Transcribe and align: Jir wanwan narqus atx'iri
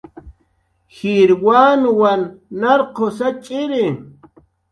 Jir 0.95 1.31
wanwan 1.45 2.21
narqus 2.59 3.17
atx'iri 3.29 3.87